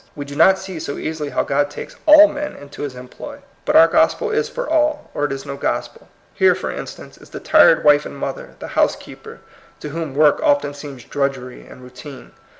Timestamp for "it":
5.25-5.31